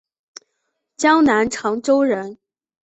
[0.97, 2.39] 江南长洲人。